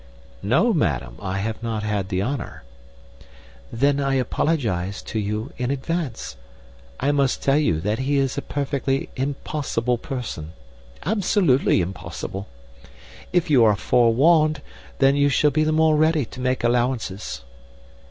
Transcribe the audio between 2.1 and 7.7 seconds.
honor." "Then I apologize to you in advance. I must tell